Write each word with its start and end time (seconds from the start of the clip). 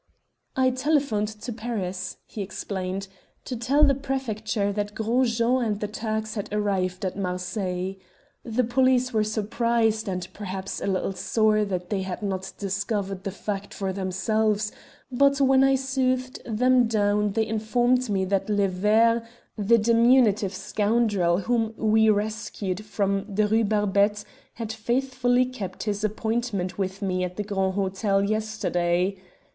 "I 0.55 0.71
telephoned 0.71 1.27
to 1.27 1.53
Paris," 1.53 2.17
he 2.25 2.41
explained, 2.41 3.07
"to 3.45 3.55
tell 3.55 3.83
the 3.83 3.93
Prefecture 3.93 4.73
that 4.73 4.95
Gros 4.95 5.37
Jean 5.37 5.63
and 5.63 5.79
the 5.79 5.87
Turks 5.87 6.33
had 6.33 6.51
arrived 6.51 7.05
at 7.05 7.15
Marseilles. 7.19 7.97
The 8.43 8.63
police 8.63 9.13
were 9.13 9.23
surprised, 9.23 10.07
and 10.07 10.27
perhaps 10.33 10.81
a 10.81 10.87
little 10.87 11.13
sore, 11.13 11.63
that 11.65 11.91
they 11.91 12.01
had 12.01 12.23
not 12.23 12.51
discovered 12.57 13.23
the 13.23 13.29
fact 13.29 13.75
for 13.75 13.93
themselves, 13.93 14.71
but 15.11 15.39
when 15.39 15.63
I 15.63 15.75
soothed 15.75 16.43
them 16.47 16.87
down 16.87 17.33
they 17.33 17.45
informed 17.45 18.09
me 18.09 18.25
that 18.25 18.49
'Le 18.49 18.69
Ver' 18.69 19.21
the 19.55 19.77
diminutive 19.77 20.55
scoundrel 20.55 21.41
whom 21.41 21.75
we 21.77 22.09
rescued 22.09 22.85
from 22.85 23.25
the 23.35 23.47
Rue 23.47 23.63
Barbette 23.63 24.25
had 24.55 24.73
faithfully 24.73 25.45
kept 25.45 25.83
his 25.83 26.03
appointment 26.03 26.79
with 26.79 27.03
me 27.03 27.23
at 27.23 27.35
the 27.35 27.43
Grand 27.43 27.75
Hotel 27.75 28.23
yesterday. 28.23 29.17